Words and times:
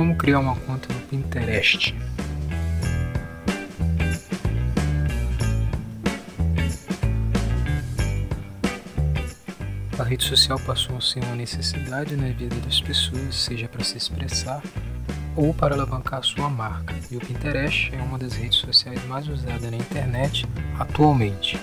Como 0.00 0.16
criar 0.16 0.38
uma 0.38 0.56
conta 0.56 0.90
no 0.94 1.00
Pinterest? 1.00 1.94
A 9.98 10.02
rede 10.02 10.24
social 10.24 10.58
passou 10.60 10.96
a 10.96 11.02
ser 11.02 11.22
uma 11.24 11.36
necessidade 11.36 12.16
na 12.16 12.28
vida 12.28 12.56
das 12.64 12.80
pessoas, 12.80 13.34
seja 13.34 13.68
para 13.68 13.84
se 13.84 13.98
expressar 13.98 14.62
ou 15.36 15.52
para 15.52 15.74
alavancar 15.74 16.24
sua 16.24 16.48
marca, 16.48 16.94
e 17.10 17.18
o 17.18 17.20
Pinterest 17.20 17.94
é 17.94 18.00
uma 18.00 18.16
das 18.16 18.32
redes 18.32 18.56
sociais 18.56 19.04
mais 19.04 19.28
usadas 19.28 19.70
na 19.70 19.76
internet 19.76 20.48
atualmente. 20.78 21.60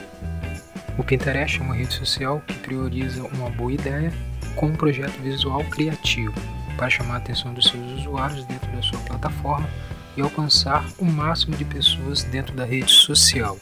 O 0.96 1.04
Pinterest 1.04 1.60
é 1.60 1.64
uma 1.64 1.74
rede 1.74 1.96
social 1.96 2.40
que 2.46 2.54
prioriza 2.54 3.24
uma 3.24 3.50
boa 3.50 3.74
ideia 3.74 4.14
com 4.56 4.68
um 4.68 4.76
projeto 4.76 5.20
visual 5.24 5.64
criativo 5.64 6.57
para 6.78 6.90
chamar 6.90 7.16
a 7.16 7.18
atenção 7.18 7.54
dos 7.54 7.68
seus 7.68 7.86
usuários 8.00 8.46
dentro 8.46 8.72
da 8.72 8.82
sua 8.82 9.00
plataforma 9.00 9.68
e 10.16 10.22
alcançar 10.22 10.86
o 10.98 11.06
máximo 11.06 11.58
de 11.58 11.66
pessoas 11.66 12.24
dentro 12.24 12.56
da 12.56 12.64
rede 12.64 12.92
social. 12.92 13.58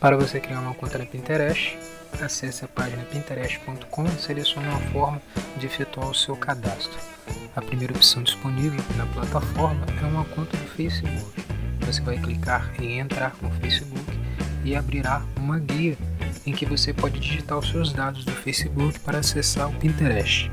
Para 0.00 0.16
você 0.16 0.38
criar 0.38 0.60
uma 0.60 0.72
conta 0.72 0.98
na 0.98 1.04
Pinterest, 1.04 1.76
acesse 2.22 2.64
a 2.64 2.68
página 2.68 3.02
pinterest.com 3.04 4.04
e 4.04 4.10
selecione 4.20 4.68
uma 4.68 4.78
forma 4.92 5.20
de 5.56 5.66
efetuar 5.66 6.08
o 6.08 6.14
seu 6.14 6.36
cadastro. 6.36 7.15
A 7.54 7.62
primeira 7.62 7.94
opção 7.94 8.22
disponível 8.22 8.82
na 8.96 9.06
plataforma 9.06 9.86
é 10.00 10.04
uma 10.04 10.24
conta 10.26 10.56
do 10.56 10.66
Facebook. 10.68 11.42
Você 11.80 12.02
vai 12.02 12.18
clicar 12.18 12.70
em 12.80 12.98
entrar 12.98 13.30
com 13.32 13.46
o 13.46 13.50
Facebook 13.52 14.18
e 14.64 14.74
abrirá 14.74 15.22
uma 15.36 15.58
guia 15.58 15.96
em 16.44 16.52
que 16.52 16.66
você 16.66 16.92
pode 16.92 17.18
digitar 17.18 17.58
os 17.58 17.70
seus 17.70 17.92
dados 17.92 18.24
do 18.24 18.32
Facebook 18.32 19.00
para 19.00 19.18
acessar 19.18 19.70
o 19.70 19.72
Pinterest. 19.74 20.50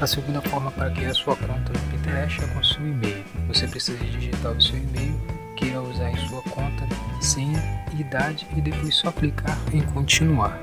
A 0.00 0.06
segunda 0.06 0.42
forma 0.42 0.70
para 0.70 0.90
criar 0.90 1.14
sua 1.14 1.34
conta 1.34 1.72
no 1.72 1.78
Pinterest 1.90 2.44
é 2.44 2.46
com 2.48 2.62
seu 2.62 2.86
e-mail. 2.86 3.24
Você 3.48 3.66
precisa 3.66 4.04
digitar 4.04 4.52
o 4.52 4.60
seu 4.60 4.76
e-mail 4.76 5.18
que 5.56 5.66
irá 5.66 5.80
usar 5.80 6.10
em 6.10 6.28
sua 6.28 6.42
conta, 6.42 6.86
senha, 7.20 7.62
idade 7.98 8.46
e 8.56 8.60
depois 8.60 8.94
só 8.94 9.10
clicar 9.12 9.58
em 9.72 9.82
continuar. 9.82 10.58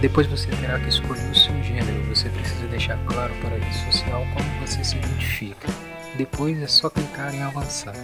Depois 0.00 0.26
você 0.26 0.46
terá 0.48 0.78
que 0.78 0.88
escolher 0.88 1.30
o 1.30 1.34
seu 1.34 1.62
gênero. 1.62 2.04
Você 2.14 2.28
precisa 2.28 2.68
deixar 2.68 2.96
claro 3.06 3.34
para 3.40 3.56
a 3.56 3.58
rede 3.58 3.74
social 3.92 4.24
como 4.34 4.66
você 4.66 4.84
se 4.84 4.96
identifica. 4.96 5.68
Depois 6.16 6.60
é 6.62 6.66
só 6.66 6.88
clicar 6.88 7.34
em 7.34 7.42
avançar. 7.42 7.94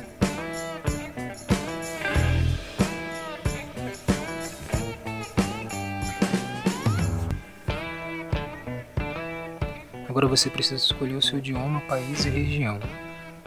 Agora 10.12 10.26
você 10.26 10.50
precisa 10.50 10.76
escolher 10.76 11.14
o 11.14 11.22
seu 11.22 11.38
idioma, 11.38 11.80
país 11.88 12.26
e 12.26 12.28
região. 12.28 12.78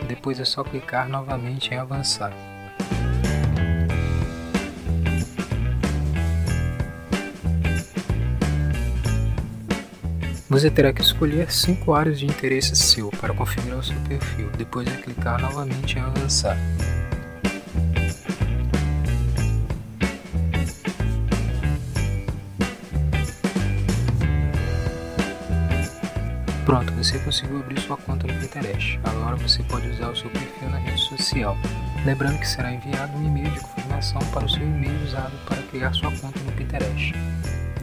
Depois 0.07 0.39
é 0.39 0.43
só 0.43 0.63
clicar 0.63 1.07
novamente 1.07 1.71
em 1.71 1.77
avançar. 1.77 2.33
Você 10.49 10.71
terá 10.71 10.91
que 10.91 11.03
escolher 11.03 11.51
5 11.51 11.93
áreas 11.93 12.17
de 12.17 12.25
interesse 12.25 12.75
seu 12.75 13.11
para 13.11 13.31
configurar 13.31 13.77
o 13.77 13.83
seu 13.83 13.99
perfil. 14.09 14.49
Depois 14.57 14.87
é 14.87 14.97
clicar 14.99 15.39
novamente 15.39 15.99
em 15.99 16.01
avançar. 16.01 16.57
Pronto, 26.65 26.91
você 26.93 27.19
conseguiu 27.19 27.59
abrir 27.59 27.79
sua 27.79 27.95
conta 27.95 28.25
no 28.25 28.33
Pinterest. 28.39 28.99
Agora 29.03 29.35
você 29.35 29.61
pode 29.61 29.87
usar 29.87 30.09
o 30.09 30.15
seu 30.15 30.31
perfil 30.31 30.67
na 30.71 30.79
rede 30.79 30.99
social. 30.99 31.55
Lembrando 32.03 32.39
que 32.39 32.47
será 32.47 32.73
enviado 32.73 33.15
um 33.15 33.23
e-mail 33.23 33.51
de 33.51 33.59
confirmação 33.59 34.19
para 34.33 34.45
o 34.45 34.49
seu 34.49 34.63
e-mail 34.63 34.99
usado 35.03 35.31
para 35.47 35.61
criar 35.61 35.93
sua 35.93 36.11
conta 36.17 36.39
no 36.39 36.51
Pinterest. 36.53 37.13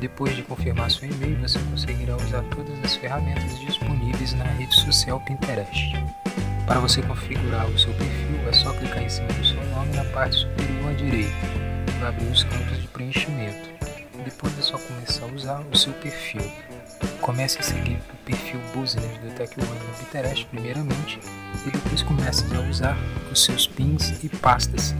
Depois 0.00 0.34
de 0.34 0.42
confirmar 0.42 0.90
seu 0.90 1.08
e-mail, 1.08 1.38
você 1.40 1.60
conseguirá 1.70 2.16
usar 2.16 2.42
todas 2.50 2.76
as 2.84 2.96
ferramentas 2.96 3.56
disponíveis 3.60 4.32
na 4.32 4.44
rede 4.46 4.74
social 4.74 5.20
Pinterest. 5.20 5.92
Para 6.66 6.80
você 6.80 7.02
configurar 7.02 7.66
o 7.66 7.78
seu 7.78 7.92
perfil, 7.94 8.48
é 8.48 8.52
só 8.52 8.72
clicar 8.72 9.04
em 9.04 9.08
cima 9.08 9.28
do 9.28 9.44
seu 9.46 9.64
nome 9.66 9.94
na 9.94 10.04
parte 10.06 10.38
superior 10.38 10.90
à 10.90 10.94
direita. 10.94 11.36
Vai 12.00 12.08
abrir 12.08 12.26
os 12.26 12.42
campos 12.42 12.80
de 12.82 12.88
preenchimento. 12.88 13.70
Depois 14.24 14.58
é 14.58 14.62
só 14.62 14.76
começar 14.76 15.24
a 15.24 15.28
usar 15.28 15.60
o 15.72 15.76
seu 15.76 15.92
perfil. 15.94 16.42
Comece 17.20 17.60
a 17.60 17.62
seguir 17.62 18.00
perfil 18.32 18.60
Business 18.74 19.18
do 19.18 19.30
Tech 19.34 19.52
no 19.58 19.66
Pinterest 19.98 20.46
primeiramente 20.46 21.20
e 21.66 21.70
depois 21.70 22.02
comece 22.02 22.44
a 22.54 22.60
usar 22.70 22.96
os 23.30 23.44
seus 23.44 23.66
pins 23.66 24.24
e 24.24 24.28
pastas 24.28 24.94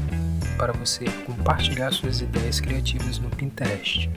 para 0.59 0.73
você 0.75 1.07
compartilhar 1.27 1.91
suas 1.93 2.21
ideias 2.21 2.61
criativas 2.61 3.19
no 3.19 3.31
Pinterest. 3.31 4.09